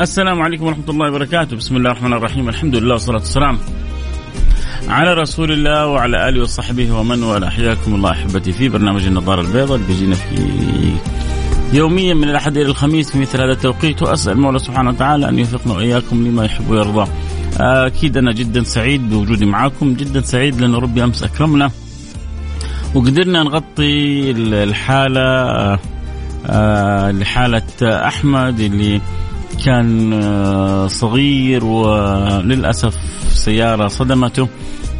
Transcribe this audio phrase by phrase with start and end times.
[0.00, 1.56] السلام عليكم ورحمة الله وبركاته.
[1.56, 2.48] بسم الله الرحمن الرحيم.
[2.48, 3.58] الحمد لله والصلاة والسلام
[4.88, 7.48] على رسول الله وعلى آله وصحبه ومن والاه.
[7.48, 9.76] حياكم الله أحبتي في برنامج النظارة البيضاء.
[9.76, 10.36] اللي بيجينا في
[11.72, 14.02] يوميا من الأحد إلى الخميس في مثل هذا التوقيت.
[14.02, 17.10] وأسأل المولى سبحانه وتعالى أن يوفقنا وإياكم لما يحب ويرضى.
[17.60, 19.94] أكيد أنا جدا سعيد بوجودي معاكم.
[19.94, 21.70] جدا سعيد لأن ربي أمس أكرمنا
[22.94, 25.78] وقدرنا نغطي الحالة
[26.46, 29.00] آه، لحالة أحمد اللي
[29.54, 32.94] كان آه، صغير وللأسف
[33.28, 34.48] سيارة صدمته.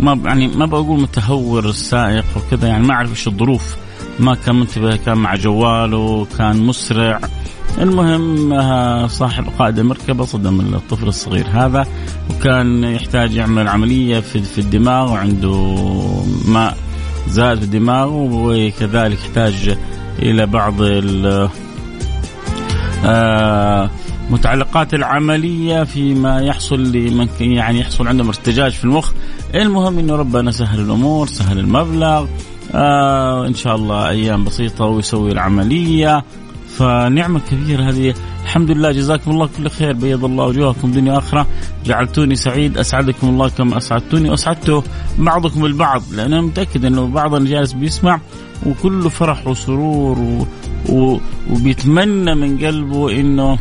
[0.01, 3.77] ما يعني ما بقول متهور السائق وكذا يعني ما أعرف إيش الظروف.
[4.21, 7.21] ما كان منتبه كان مع جواله كان مسرع.
[7.79, 11.87] المهم آه، صاحب قائد المركبة صدم الطفل الصغير هذا
[12.31, 15.85] وكان يحتاج يعمل عملية في, الدماغ وعنده
[16.49, 16.77] ماء
[17.29, 19.77] زاد في الدماغ وكذلك يحتاج
[20.19, 21.49] إلى بعض ال
[23.05, 23.91] آه
[24.35, 29.13] متعلقات العملية فيما يحصل لمن يعني يحصل عندهم ارتجاج في المخ.
[29.55, 32.27] المهم إنه ربنا سهل الأمور سهل المبلغ
[32.75, 36.25] آه إن شاء الله أيام بسيطة ويسوي العملية.
[36.69, 38.15] فنعمة كبيرة هذه.
[38.45, 41.47] الحمد لله جزاكم الله كل خير بيض الله وجوهكم دنيا اخره
[41.87, 44.83] جعلتوني سعيد أسعدكم الله كما أسعدتوني وأسعدته
[45.19, 48.21] بعضكم البعض لأن أنا متأكد إنه بعضنا جالس بيسمع
[48.67, 50.47] وكله فرح وسرور و...
[50.89, 51.21] و...
[51.51, 53.59] وبيتمنى من قلبه إنه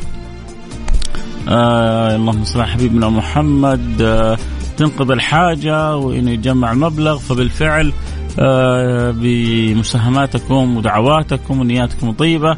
[1.49, 4.01] آه اللهم صل على حبيبنا محمد.
[4.01, 4.37] آه
[4.77, 7.93] تنقذ الحاجة وإنه يجمع المبلغ فبالفعل
[8.39, 12.57] آه بمساهماتكم ودعواتكم ونياتكم الطيبة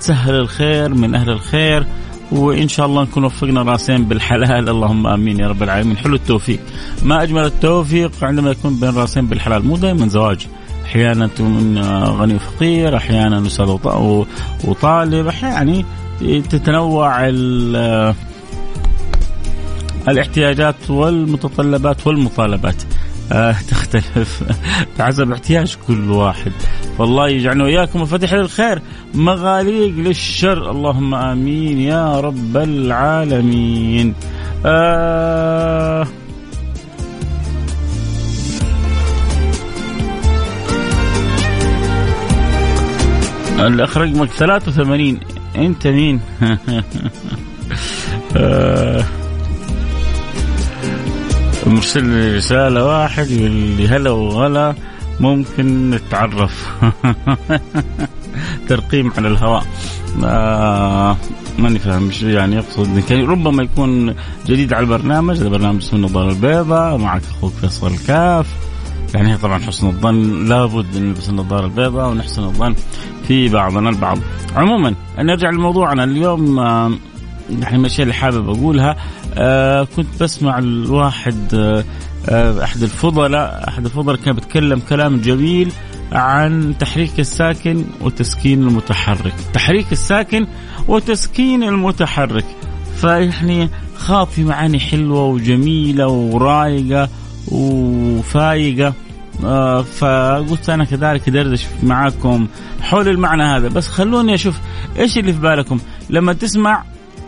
[0.00, 1.86] تسهل الخير من أهل الخير
[2.32, 4.68] وإن شاء الله نكون وفقنا راسين بالحلال.
[4.74, 5.96] اللهم آمين يا رب العالمين.
[5.96, 6.60] حلو التوفيق.
[7.02, 9.66] ما أجمل التوفيق عندما يكون بين راسين بالحلال.
[9.66, 10.46] مو دائما زواج.
[10.84, 13.76] أحيانا تكون غني وفقير أحيانا أستاذ
[14.64, 15.30] وطالب.
[15.42, 15.84] يعني
[16.50, 17.28] تتنوع
[20.08, 22.82] الاحتياجات والمتطلبات والمطالبات.
[23.32, 24.42] آه تختلف.
[25.00, 26.52] حسب احتياج كل واحد.
[26.98, 28.82] والله يجعلنا وإياكم مفاتيح للخير.
[29.14, 30.70] مغاليق للشر.
[30.70, 34.14] اللهم آمين يا رب العالمين.
[34.66, 36.06] آه
[43.58, 45.20] الأخ رقمك 83
[45.56, 46.20] انت مين؟
[48.36, 49.04] آه
[51.66, 54.74] مرسل لي رسالة واحد يقول لي هلا وغلا
[55.20, 56.68] ممكن نتعرف.
[58.68, 59.64] ترقيم على الهواء.
[60.24, 61.16] آه
[61.58, 63.12] ماني فاهم إيش يعني يقصد.
[63.12, 64.14] ربما يكون
[64.46, 68.46] جديد على البرنامج هذا برنامج النظارة البيضاء معك أخوك فيصل الكاف
[69.14, 72.74] يعني طبعا حسن الظن لابد إن نلبس النظاره البيضاء ونحسن الظن
[73.28, 74.18] في بعضنا البعض.
[74.56, 76.58] عموما نرجع لموضوعنا اليوم
[77.50, 78.96] يعني من الأشياء اللي حابب أقولها.
[79.34, 81.84] آه كنت بسمع الواحد آه,
[82.28, 85.72] آه، أحد الفضلاء أحد الفضلاء كان بيتكلم كلام جميل
[86.12, 89.34] عن تحريك الساكن وتسكين المتحرك.
[89.52, 90.46] تحريك الساكن
[90.88, 92.44] وتسكين المتحرك.
[92.96, 97.08] فيعني خاض في معاني حلوة وجميلة ورايقة.
[97.48, 98.94] وفايقة.
[99.44, 102.46] آه فقلت أنا كذلك دردش معاكم
[102.80, 103.68] حول المعنى هذا.
[103.68, 104.58] بس خلوني أشوف
[104.98, 105.78] إيش اللي في بالكم.
[106.10, 106.84] لما تسمع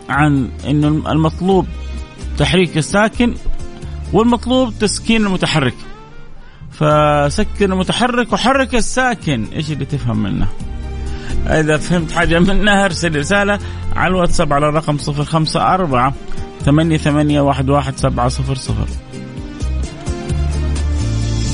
[0.09, 1.67] عن إنه المطلوب
[2.37, 3.33] تحريك الساكن
[4.13, 5.75] والمطلوب تسكين المتحرك.
[6.71, 9.45] فسكن المتحرك وحرك الساكن.
[9.55, 10.47] إيش اللي تفهم منه؟
[11.47, 13.59] إذا فهمت حاجة منها أرسل رسالة
[13.95, 16.13] على الواتساب على الرقم 054
[16.65, 18.29] ثمانية ثمانية واحد واحد سبعة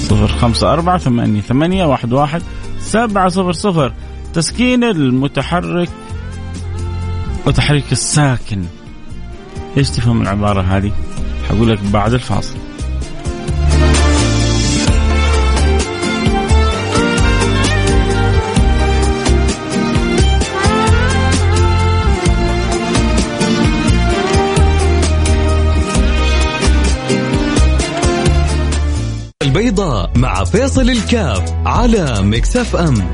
[0.03, 2.41] صفر خمسة أربعة ثمانية ثمانية واحد واحد
[2.79, 3.94] سبعة صفر صفر.
[4.33, 5.89] تسكين المتحرك
[7.45, 8.63] وتحريك الساكن.
[9.77, 10.91] إيش تفهم العبارة هذه؟
[11.50, 12.55] حقول لك بعد الفاصل.
[30.15, 33.13] مع فيصل الكاف على مكسف أم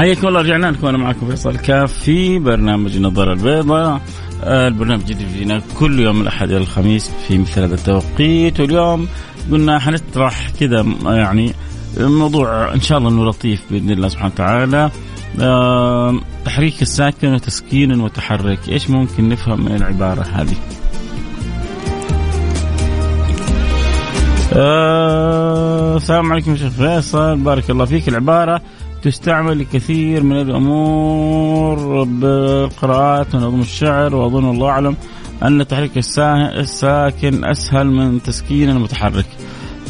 [0.00, 0.86] حياكم الله رجعنا لكم.
[0.86, 4.00] أنا معكم فيصل كاف في برنامج النظاره البيضاء.
[4.44, 9.08] البرنامج جديد فينا كل يوم الأحد إلى الخميس في مثل هذا التوقيت واليوم
[9.52, 11.52] قلنا حنطرح كذا يعني
[11.96, 14.90] موضوع إن شاء الله إنه لطيف بإذن الله سبحانه وتعالى.
[16.44, 20.54] تحريك الساكن وتسكين وتحرك إيش ممكن نفهم من العبارة هذه؟
[24.52, 28.08] آه، السلام عليكم شيخ فيصل بارك الله فيك.
[28.08, 28.62] العبارة
[29.02, 34.96] تستعمل لكثير من الأمور بالقراءات ونظم الشعر وأظن الله أعلم
[35.42, 39.26] أن تحريك الساكن أسهل من تسكين المتحرك.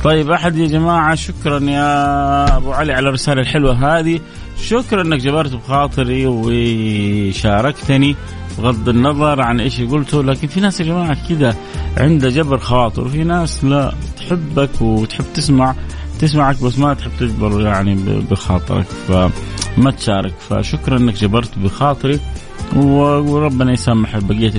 [0.04, 4.20] طيب أحد يا جماعة شكرا يا أبو علي على الرسالة الحلوة هذه
[4.62, 8.16] شكرا إنك جبرت بخاطري وشاركتني
[8.58, 11.56] بغض النظر عن إيش قلته لكن في ناس يا جماعة كذا
[11.96, 15.74] عنده جبر خواطر وفي ناس لا تحبك وتحب تسمع
[16.20, 17.94] تسمعك بس ما تحب تجبر يعني
[18.30, 20.34] بخاطرك فما تشارك.
[20.48, 22.20] فشكرا إنك جبرت بخاطري
[22.76, 24.52] وربنا يسامح بقية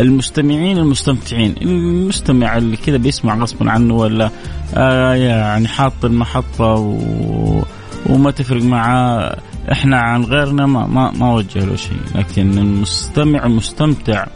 [0.00, 4.30] المستمعين المستمتعين المستمع اللي كذا بيسمع غصبا عنه ولا
[4.74, 6.98] آه يعني حاط المحطة
[8.06, 9.36] وما تفرق معاه
[9.72, 11.98] إحنا عن غيرنا ما ما, ما وجه له شيء.
[12.14, 14.26] لكن المستمع مستمتع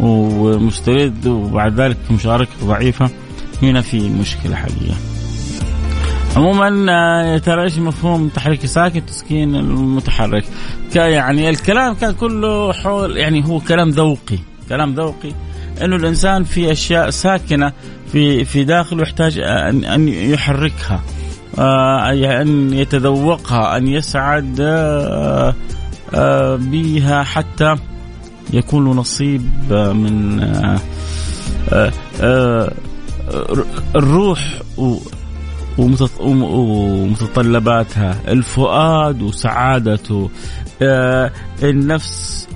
[0.00, 3.10] ومسترد وبعد ذلك مشاركته ضعيفة
[3.62, 4.94] هنا في مشكلة حقيقية.
[6.36, 10.44] عموما آه، ترى إيش مفهوم تحريك ساكن تسكين المتحرك؟
[10.94, 14.38] يعني الكلام كان كله حول يعني هو كلام ذوقي
[14.68, 15.32] كلام ذوقي
[15.82, 17.72] إنه الإنسان في أشياء ساكنة
[18.12, 21.02] في في داخله يحتاج أن أن يحركها
[21.58, 22.10] آه،
[22.42, 25.54] أن يتذوقها أن يسعد آه،
[26.56, 27.76] بها حتى
[28.52, 30.40] يكون له نصيب من
[33.96, 34.60] الروح
[35.78, 38.20] ومتطلباتها.
[38.28, 40.30] الفؤاد وسعادته.
[40.82, 41.32] آه،
[41.62, 42.48] النفس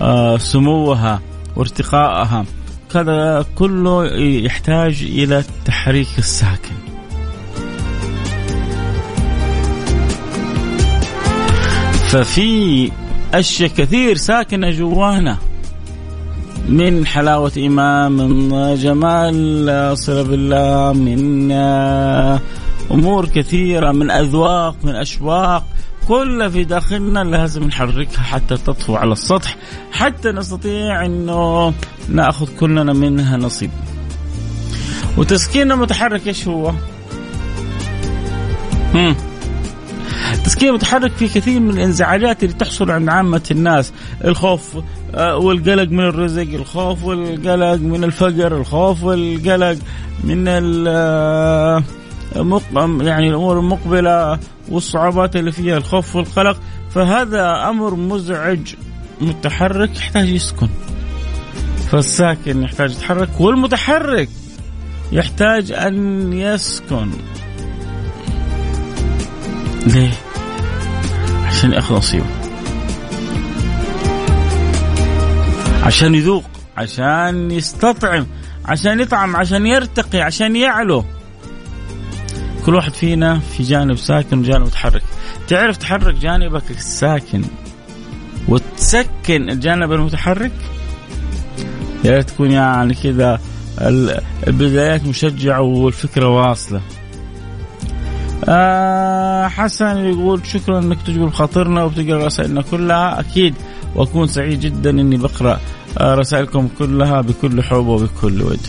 [0.00, 1.20] وسموها
[1.56, 2.44] وارتقائها
[2.92, 6.76] كذا كله يحتاج إلى التحريك الساكن.
[12.08, 12.90] ففي
[13.34, 15.38] أشياء كثير ساكنة جوانا.
[16.68, 21.52] من حلاوة إيمان من جمال صلة بالله من
[22.90, 25.64] أمور كثيرة من أذواق من أشواق
[26.08, 29.56] كلها في داخلنا لازم نحركها حتى تطفو على السطح
[29.92, 31.74] حتى نستطيع إنه
[32.08, 33.70] نأخذ كلنا منها نصيب.
[35.16, 36.72] وتسكين المتحرك إيش هو؟
[38.94, 39.16] هم.
[40.34, 43.92] التسكين المتحرك في كثير من الإنزعاجات اللي تحصل عند عامة الناس
[44.24, 44.76] الخوف
[45.14, 49.78] والقلق من الرزق الخوف والقلق من الفقر الخوف والقلق
[50.24, 50.44] من
[50.88, 51.82] آه،
[53.00, 54.38] يعني الأمور المقبلة
[54.68, 56.60] والصعوبات اللي فيها الخوف والقلق.
[56.90, 58.74] فهذا أمر مزعج
[59.20, 60.68] متحرك يحتاج يسكن.
[61.90, 64.28] فالساكن يحتاج يتحرك والمتحرك
[65.12, 67.10] يحتاج أن يسكن.
[69.86, 70.12] ليه؟
[71.46, 72.41] عشان ياخذ نصيبه.
[75.82, 76.44] عشان يذوق.
[76.76, 78.26] عشان يستطعم.
[78.64, 79.36] عشان يطعم.
[79.36, 80.20] عشان يرتقي.
[80.20, 81.04] عشان يعلو.
[82.66, 85.02] كل واحد فينا في جانب ساكن وجانب متحرك.
[85.48, 87.44] تعرف تحرك جانبك الساكن
[88.48, 90.52] وتسكن الجانب المتحرك؟
[92.04, 93.40] يا ريت تكون يعني كذا
[94.46, 96.80] البدايات مشجعة والفكرة واصلة.
[98.48, 103.20] آه حسن يقول شكرا إنك تجبر بخاطرنا وبتقرأ رسائلنا كلها.
[103.20, 103.54] أكيد
[103.94, 105.60] وأكون سعيد جدا إني بقرأ
[105.98, 108.66] آه رسائلكم كلها بكل حب وبكل ود.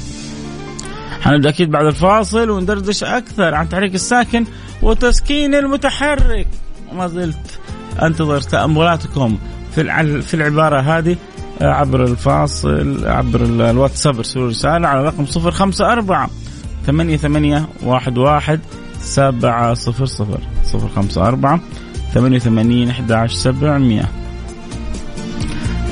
[1.21, 4.45] حنبدأ أكيد بعد الفاصل وندردش أكثر عن تحريك الساكن
[4.81, 6.47] وتسكين المتحرك.
[6.93, 7.59] ما زلت
[8.01, 9.37] أنتظر تأملاتكم
[9.75, 11.15] في في العبارة هذه
[11.61, 16.27] آه، عبر الفاصل عبر الواتساب ارسلوا رسالة على رقم 054
[16.85, 18.59] ثمانية ثمانية واحد واحد
[18.99, 21.59] سبعة صفر صفر صفر خمسة أربعة
[22.13, 24.09] ثمانية وثمانين أحد عشر سبعمية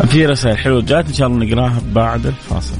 [0.05, 2.77] في رسائل حلوة جات إن شاء الله نقرأها بعد الفاصل.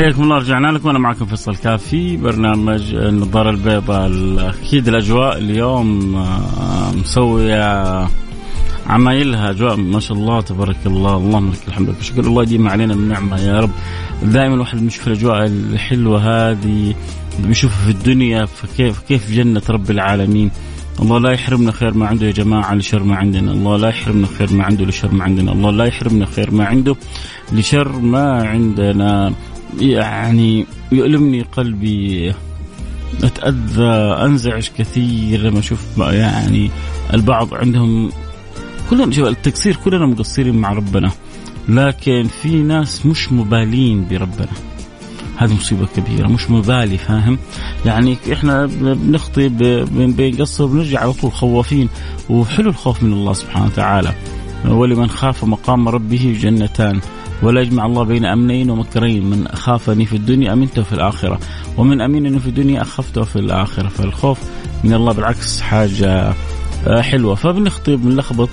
[0.00, 0.88] حياكم الله رجعنا لكم.
[0.88, 8.08] وأنا معكم فيصل كافي برنامج النظارة البيضاء أكيد الأجواء اليوم آه، مسوية
[8.86, 9.50] عمايلها.
[9.50, 11.16] أجواء ما شاء الله تبارك الله.
[11.16, 13.70] اللهم لك الحمد والشكر الله يديم علينا من نعمه يا رب.
[14.22, 16.18] دائما الواحد بيشوف الأجواء الحلوة
[16.50, 16.94] هذه
[17.38, 20.50] بنشوفها في الدنيا فكيف كيف جنة رب العالمين.
[21.02, 23.52] الله لا يحرمنا خير ما عنده يا جماعة لشر ما عندنا.
[23.52, 25.52] الله لا يحرمنا خير ما عنده لشر ما عندنا.
[25.52, 26.96] الله لا يحرمنا خير ما عنده
[27.52, 29.32] لشر ما عندنا.
[29.78, 32.34] يعني يؤلمني قلبي
[33.24, 36.70] أتأذى أنزعج كثير لما أشوف يعني
[37.14, 38.10] البعض عندهم
[38.90, 41.10] كلنا شوف التقصير كلنا مقصرين مع ربنا
[41.68, 44.52] لكن في ناس مش مبالين بربنا.
[45.36, 47.38] هذه مصيبة كبيرة مش مبالي فاهم؟
[47.86, 51.88] يعني إحنا بنخطي بنقصر بنرجع على طول خوافين
[52.30, 54.14] وحلو الخوف من الله سبحانه وتعالى.
[54.68, 57.00] ولمن خاف مقام ربه جنتان.
[57.42, 59.30] ولا يجمع الله بين أمنين ومكرين.
[59.30, 61.38] من خافني في الدنيا امنته في الآخرة.
[61.76, 63.88] ومن امين في الدنيا اخفته في الآخرة.
[63.88, 64.38] فالخوف
[64.84, 66.34] من الله بالعكس حاجة
[66.86, 67.34] آه، حلوة.
[67.34, 68.48] فبنخطي بنلخبط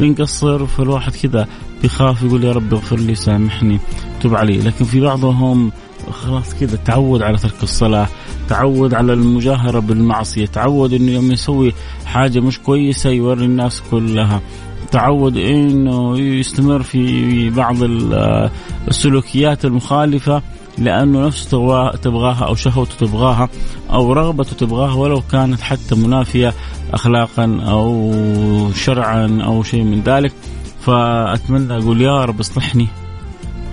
[0.00, 0.66] بنقصر.
[0.66, 1.46] فالواحد كذا
[1.82, 3.78] بيخاف يقول يا رب اغفر لي سامحني
[4.20, 4.58] تب علي.
[4.58, 5.72] لكن في بعضهم
[6.10, 8.08] خلاص كذا تعود على ترك الصلاة
[8.48, 11.72] تعود على المجاهرة بالمعصية تعود إنه يوم يسوي
[12.06, 14.40] حاجة مش كويسة يوري الناس كلها.
[14.90, 17.76] تعود إنه يستمر في بعض
[18.88, 20.42] السلوكيات المخالفة
[20.78, 23.48] لأنه نفسه تبغاها أو شهوته تبغاها
[23.90, 26.54] أو رغبته تبغاها ولو كانت حتى منافية
[26.92, 28.12] اخلاقا أو
[28.74, 30.32] شرعا أو شيء من ذلك.
[30.80, 32.86] فأتمنى أقول يا رب اصلحني.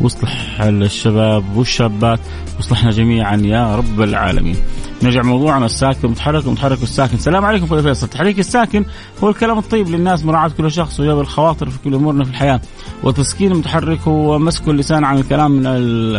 [0.01, 2.20] واصلح الشباب والشابات
[2.58, 4.56] واصلحنا جميعا يا رب العالمين.
[5.04, 7.16] نرجع موضوعنا الساكن المتحرك المتحرك والساكن.
[7.16, 8.86] السلام عليكم كل فيصل التحريك الساكن
[9.24, 12.62] هو الكلام الطيب للناس مراعاة كل شخص وجاب الخواطر في كل أمورنا في الحياة.
[13.04, 15.63] وتسكين المتحرك هو مسك اللسان عن الكلام من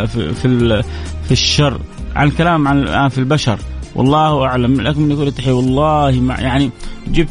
[0.06, 0.82] في في,
[1.24, 1.80] في الشر
[2.16, 3.58] عن الكلام عن في البشر.
[3.94, 5.52] والله أعلم لكم من يقول التحية.
[5.52, 6.70] والله يعني
[7.08, 7.28] جبت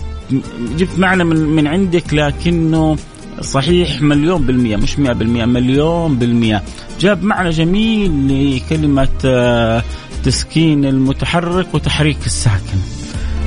[0.77, 2.97] جبت معنى من من عندك لكنه
[3.41, 6.63] صحيح مليون بالمية مش مئة بالمية مليون بالمية.
[6.99, 8.11] جاب معنى جميل
[8.55, 9.83] لكلمة آه،
[10.23, 12.79] تسكين المتحرك وتحريك الساكن.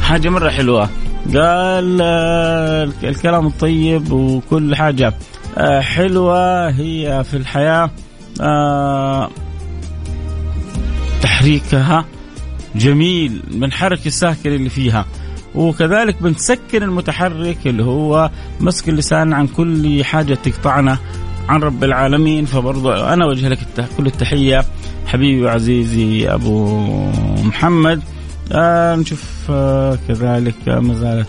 [0.03, 0.91] حاجة مرة حلوة.
[1.35, 5.15] قال آه، الكلام الطيب وكل حاجة.
[5.59, 7.91] آه، حلوة هي في الحياة.
[11.23, 12.05] تحريكها
[12.77, 15.07] جميل بنحرك الساكن اللي فيها.
[15.55, 18.31] وكذلك بنسكن المتحرك اللي هو
[18.61, 20.99] مسك اللسان عن كل حاجة تقطعنا
[21.49, 22.45] عن رب العالمين.
[22.45, 23.59] فبرضه أنا أوجه لك
[23.97, 24.65] كل التحية
[25.07, 26.87] حبيبي وعزيزي أبو
[27.45, 28.03] محمد.
[28.53, 31.29] آه نشوف آه كذلك ما زالت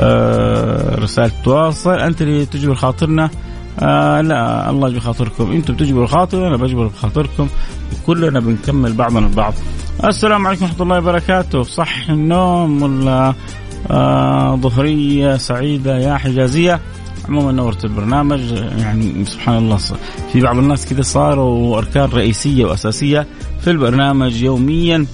[0.00, 3.30] آه رسالة تواصل أنت اللي تجبر خاطرنا؟
[3.80, 5.52] آه لا الله يجبر خاطركم.
[5.52, 7.48] أنتم بتجبروا خاطر أنا بجبر خاطركم
[8.06, 9.54] كلنا بنكمل بعضنا البعض.
[10.00, 13.34] السلام عليكم ورحمة الله وبركاته صح النوم ولا
[13.90, 16.80] آه ظهرية سعيدة يا حجازية
[17.28, 18.40] عموما نورت البرنامج
[18.78, 19.76] يعني سبحان الله
[20.32, 23.26] في بعض الناس كذا صاروا أركان رئيسية وأساسية
[23.60, 25.06] في البرنامج يوميا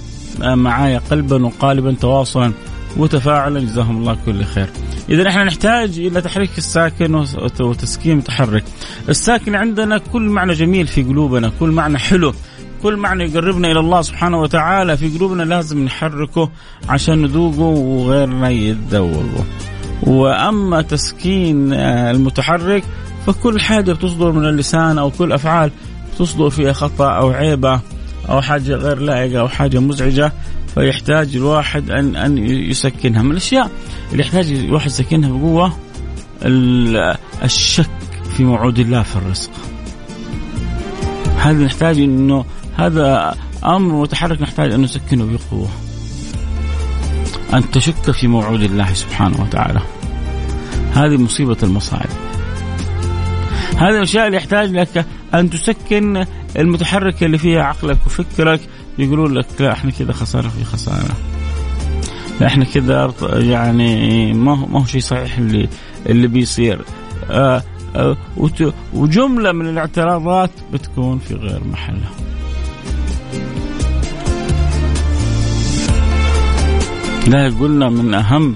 [0.43, 2.53] آه، معايا قلبا وقالبا تواصلا
[2.97, 4.69] وتفاعلا جزاهم الله كل خير.
[5.09, 7.25] اذا إحنا نحتاج إلى تحريك الساكن
[7.59, 8.63] وتسكين متحرك.
[9.09, 12.33] الساكن عندنا كل معنى جميل في قلوبنا، كل معنى حلو
[12.83, 16.49] كل معنى يقربنا إلى الله سبحانه وتعالى في قلوبنا لازم نحركه
[16.89, 19.45] عشان نذوقه وغيرنا يتذوقه.
[20.03, 22.83] وأما تسكين آه، المتحرك
[23.27, 25.71] فكل حاجة بتصدر من اللسان أو كل أفعال
[26.19, 27.81] تصدر فيها خطأ أو عيبة
[28.29, 30.31] أو حاجة غير لائقة أو حاجة مزعجة
[30.75, 33.71] فيحتاج الواحد أن أن يسكنها من الأشياء
[34.11, 35.73] اللي يحتاج الواحد يسكنها بقوة
[37.43, 37.89] الشك
[38.37, 39.51] في موعود الله في الرزق.
[41.37, 42.45] هذا نحتاج إنه
[42.79, 45.69] هذا أمر متحرك نحتاج أن نسكنه بقوة.
[47.53, 49.81] أن تشك في موعود الله سبحانه وتعالى.
[50.93, 52.09] هذه مصيبة المصائب.
[53.77, 56.25] هذه الأشياء اللي يحتاج لك أن تسكن
[56.57, 58.61] المتحرك اللي فيها عقلك وفكرك
[58.97, 61.15] يقولون لك لا إحنا كذا خساره في خسارة.
[62.41, 65.69] لا إحنا كذا يعني ما هو ما هو شيء صحيح اللي
[66.05, 66.81] اللي بيصير.
[67.29, 67.63] آه
[67.95, 68.17] آه
[68.93, 72.28] وجملة من الاعتراضات بتكون في غير محلها.
[77.29, 78.55] لا قلنا من أهم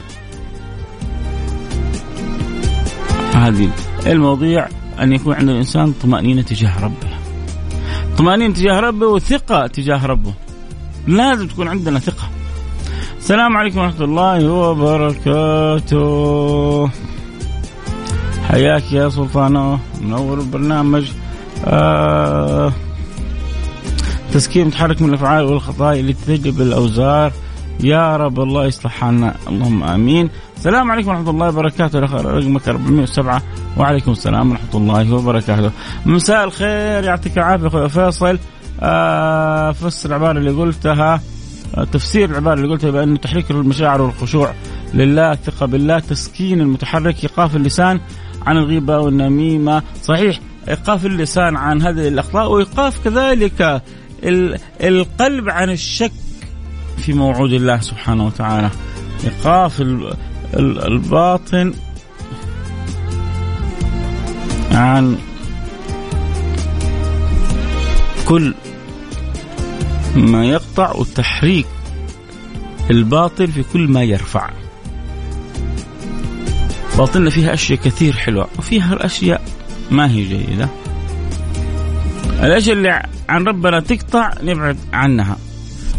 [3.33, 3.69] هذه
[4.07, 4.67] المواضيع
[4.99, 7.07] أن يكون عند الإنسان طمأنينة تجاه ربه.
[8.17, 10.33] طمأنينة تجاه ربه وثقة تجاه ربه.
[11.07, 12.29] لازم تكون عندنا ثقة.
[13.17, 15.93] السلام عليكم ورحمة الله وبركاته.
[18.49, 21.11] حياك يا سلطانة منور البرنامج
[21.65, 22.73] آه
[24.33, 27.31] تزكية متحرك من الأفعال والخطايا اللي تجلب الأوزار
[27.79, 29.35] يا رب الله يصلح حالنا.
[29.47, 30.29] اللهم آمين.
[30.57, 31.99] السلام عليكم ورحمة الله وبركاته.
[31.99, 33.41] رقمك 407
[33.77, 35.71] وعليكم السلام ورحمة الله وبركاته.
[36.05, 37.03] مساء الخير.
[37.03, 38.39] يعطيك العافية أخوي فيصل.
[38.81, 41.21] آه فسر العبارة اللي قلتها.
[41.77, 44.53] آه تفسير العبارة اللي قلتها بانه تحريك المشاعر والخشوع
[44.93, 47.99] لله الثقة بالله تسكين المتحرك إيقاف اللسان
[48.45, 49.83] عن الغيبة والنميمة.
[50.03, 50.39] صحيح
[50.69, 53.81] إيقاف اللسان عن هذه الأخطاء وإيقاف كذلك
[54.83, 56.11] القلب عن الشك
[56.97, 58.69] في موعود الله سبحانه وتعالى.
[59.23, 59.81] إيقاف
[60.57, 61.73] الباطن
[64.71, 65.17] عن
[68.25, 68.53] كل
[70.15, 71.65] ما يقطع وتحريك
[72.89, 74.49] الباطل في كل ما يرفع.
[76.97, 79.41] باطننا فيها أشياء كثير حلوة وفيها الأشياء
[79.91, 80.69] ما هي جيدة.
[82.43, 85.37] الأشياء اللي عن ربنا تقطع نبعد عنها.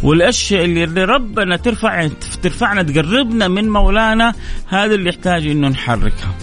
[0.05, 2.09] والأشياء اللي ربنا ترفع
[2.43, 4.35] ترفعنا تقربنا من مولانا
[4.69, 6.35] هذا اللي يحتاج إنه نحركها.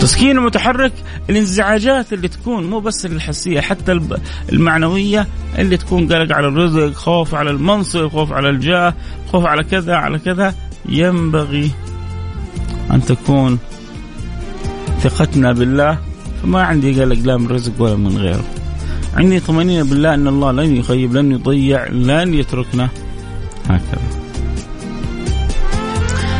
[0.00, 0.92] تسكين المتحرك
[1.30, 4.00] الانزعاجات اللي تكون مو بس الحسية حتى
[4.52, 5.26] المعنوية
[5.58, 8.94] اللي تكون قلق على الرزق، خوف على المنصب، خوف على الجاه،
[9.32, 10.54] خوف على كذا على كذا
[10.88, 11.70] ينبغي
[12.90, 13.58] أن تكون
[15.00, 15.98] ثقتنا بالله
[16.42, 18.59] فما عندي قلق لا من رزق ولا من غيره.
[19.16, 22.88] عندي طمأنينة بالله أن الله لن يخيب لن يضيع لن يتركنا.
[23.64, 24.20] هكذا.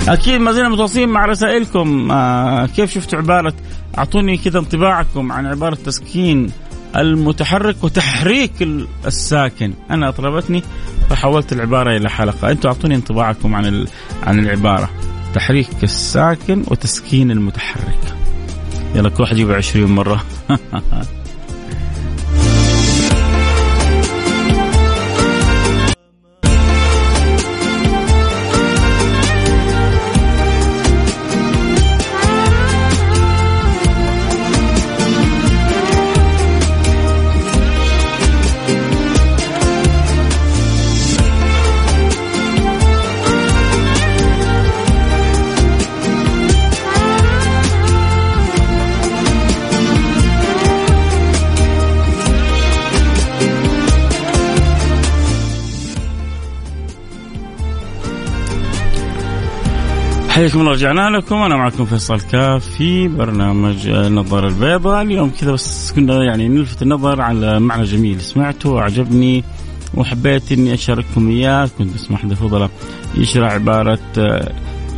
[0.09, 2.11] أكيد ما زلنا متواصلين مع رسائلكم.
[2.11, 3.54] آه كيف شفتوا عبارة؟
[3.98, 6.50] أعطوني كذا انطباعكم عن عبارة تسكين
[6.96, 8.52] المتحرك وتحريك
[9.06, 9.72] الساكن.
[9.90, 10.62] أنا أطربتني
[11.11, 12.50] فحولت العبارة إلى حلقة.
[12.50, 13.87] أنتم أعطوني انطباعكم عن
[14.22, 14.90] عن العبارة.
[15.35, 18.14] تحريك الساكن وتسكين المتحرك.
[18.94, 20.24] يلا كل واحد يجيب 20 مرة.
[60.40, 61.35] حياكم الله رجعنا لكم.
[61.35, 67.20] أنا معكم فيصل كاف في برنامج النظاره البيضاء اليوم كذا بس كنا يعني نلفت النظر
[67.20, 69.44] على معنى جميل سمعته وعجبني
[69.94, 71.68] وحبيت إني أشارككم إياه.
[71.79, 72.70] كنت اسمع احد الفضلاء
[73.14, 73.98] يشرح عبارة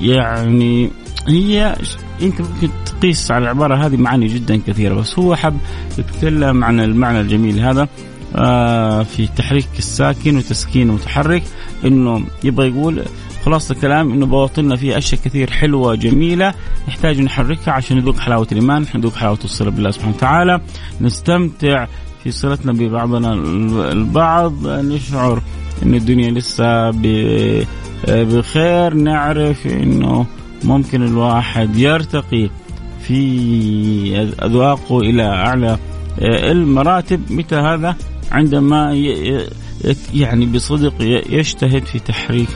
[0.01, 0.91] يعني
[1.29, 1.77] هي
[2.23, 5.59] انت ممكن تقيس على العبارة هذه معاني جدا كثيرة بس هو حب
[5.99, 7.89] يتكلم عن المعنى الجميل هذا
[8.37, 11.43] آه في تحريك الساكن وتسكين المتحرك
[11.85, 13.03] إنه يبغى يقول
[13.45, 16.55] خلاصة الكلام إنه بواطننا فيه أشياء كثير حلوة جميلة
[16.89, 20.61] نحتاج نحركها عشان نذوق حلاوة الإيمان، نذوق حلاوة الصلة بالله سبحانه وتعالى،
[21.01, 21.87] نستمتع
[22.23, 23.33] في صلتنا ببعضنا
[23.93, 25.43] البعض، نشعر
[25.83, 26.91] إن الدنيا لسه
[28.09, 30.27] بخير، نعرف إنه
[30.65, 32.51] ممكن الواحد يرتقي
[33.03, 35.79] في أذواقه إلى أعلى
[36.23, 37.21] المراتب.
[37.31, 37.97] متى هذا؟
[38.33, 38.93] عندما
[40.15, 40.95] يعني بصدق
[41.31, 42.49] يجتهد في تحريك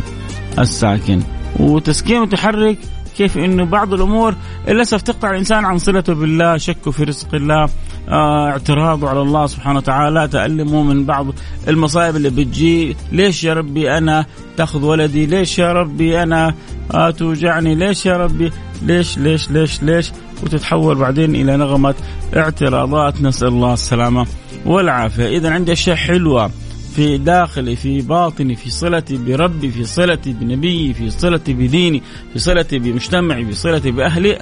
[0.59, 1.23] الساكن
[1.61, 2.79] وتسكين متحرك
[3.16, 4.35] كيف إنه بعض الأمور
[4.69, 7.69] للأسف تقطع الإنسان عن صلته بالله، شكه في رزق الله،
[8.09, 11.27] آه اعتراضه على الله سبحانه وتعالى، تألمه من بعض
[11.69, 16.55] المصائب اللي بتجي، ليش يا ربي أنا تأخذ ولدي؟ ليش يا ربي أنا
[16.95, 21.95] آه توجعني؟ ليش يا ربي؟ ليش ليش ليش ليش؟ وتتحول بعدين إلى نغمة
[22.37, 24.27] اعتراضات نسأل الله السلامة
[24.66, 26.51] والعافية، اذا عندي أشياء حلوة
[26.96, 32.78] في داخلي في باطني في صلتي بربي في صلتي بنبيي في صلتي بديني في صلتي
[32.78, 34.38] بمجتمعي في صلتي بأهلي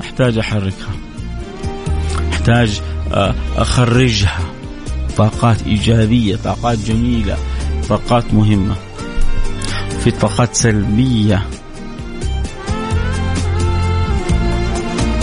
[0.00, 0.94] أحتاج أحركها.
[2.32, 2.80] أحتاج
[3.12, 4.38] آه، أخرجها.
[5.16, 7.36] طاقات إيجابية طاقات جميلة
[7.88, 8.74] طاقات مهمة.
[10.04, 11.42] في طاقات سلبية.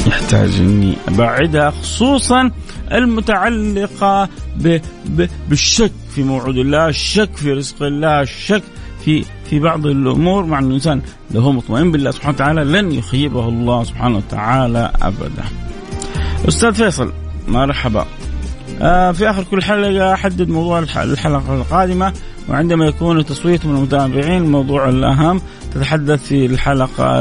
[0.08, 2.52] يحتاج إني أبعدها خصوصا
[2.92, 5.92] المتعلقة ب ب بالشك.
[6.16, 8.64] في موعود الله، الشك في رزق الله، الشك
[9.06, 13.84] في في بعض الأمور مع الإنسان لو هو مطمئن بالله سبحانه وتعالى لن يخيبه الله
[13.84, 15.44] سبحانه وتعالى أبدا.
[16.48, 17.12] أستاذ فيصل
[17.48, 18.06] مرحبا.
[18.82, 22.14] آه في آخر كل حلقة أحدد موضوع الحلقة القادمة
[22.50, 25.42] وعندما يكون تصويت من المتابعين الموضوع الأهم
[25.74, 27.20] تتحدث في الحلقة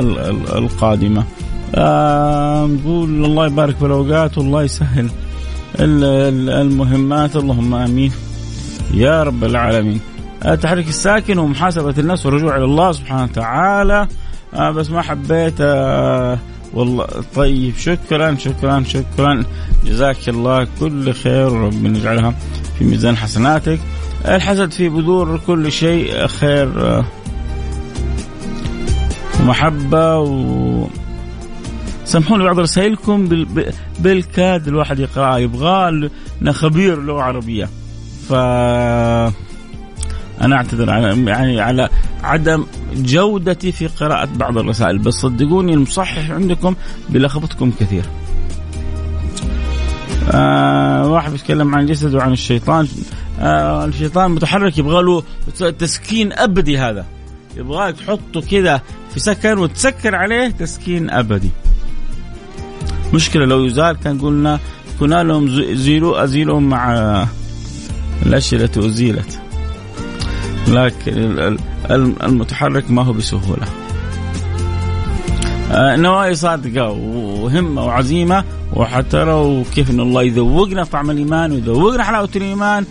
[0.58, 1.24] القادمة.
[1.74, 5.10] آه نقول الله يبارك في الأوقات والله يسهل
[5.80, 8.12] المهمات اللهم آمين
[8.92, 10.00] يا رب العالمين.
[10.62, 14.08] تحريك الساكن ومحاسبة النفس والرجوع إلى الله سبحانه وتعالى.
[14.54, 16.38] آه بس ما حبيت آه
[16.74, 19.44] والله طيب شكرا شكرا شكرا.
[19.86, 22.34] جزاك الله كل خير وربنا يجعلها
[22.78, 23.80] في ميزان حسناتك.
[24.28, 27.04] الحسد في بذور كل شيء خير آه
[29.40, 30.86] ومحبة و.
[32.04, 33.46] سامحوني بعض رسائلكم
[33.98, 36.10] بالكاد الواحد يقرأها يبغى
[36.50, 37.68] خبير لغة عربية.
[38.28, 38.32] ف
[40.42, 41.88] أنا أعتذر على يعني على
[42.22, 46.74] عدم جودتي في قراءة بعض الرسائل بس صدقوني المصحح عندكم
[47.10, 48.04] بيلخبطكم كثير.
[50.32, 52.88] آه واحد بيتكلم عن الجسد وعن الشيطان
[53.40, 55.22] آه الشيطان متحرك يبغى له
[55.70, 57.06] تسكين أبدي هذا
[57.56, 58.82] يبغاك تحطه كذا
[59.14, 61.50] في سكن وتسكر عليه تسكين أبدي.
[63.14, 64.60] مشكلة لو يزال كان قلنا
[65.00, 67.26] كنا لهم زيلوا أزيلهم مع
[68.26, 69.40] الاشياء التي أزيلت.
[70.68, 71.56] لكن
[72.22, 73.66] المتحرك ما هو بسهولة.
[75.72, 82.84] آه، نوايا صادقة وهمة وعزيمة وحتروا كيف أن الله يذوقنا طعم الإيمان ويذوقنا حلاوة الإيمان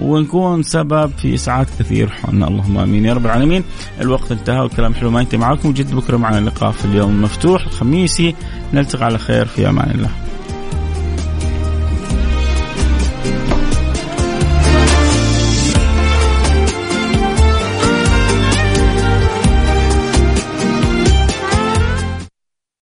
[0.00, 2.08] ونكون سبب في إسعاد كثير.
[2.08, 3.04] حولنا اللهم آمين.
[3.04, 3.64] يا رب العالمين
[4.00, 8.34] الوقت انتهى والكلام حلو ما ينتهي معكم جد بكرة معنا اللقاء في اليوم المفتوح الخميسي.
[8.74, 10.10] نلتقي على خير في أمان الله.